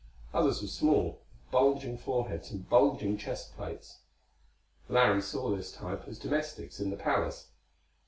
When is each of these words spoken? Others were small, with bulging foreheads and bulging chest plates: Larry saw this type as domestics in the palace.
Others 0.33 0.63
were 0.63 0.67
small, 0.67 1.05
with 1.29 1.51
bulging 1.51 1.95
foreheads 1.95 2.49
and 2.49 2.67
bulging 2.67 3.17
chest 3.19 3.55
plates: 3.55 3.99
Larry 4.89 5.21
saw 5.21 5.51
this 5.55 5.71
type 5.71 6.07
as 6.07 6.17
domestics 6.17 6.79
in 6.79 6.89
the 6.89 6.97
palace. 6.97 7.49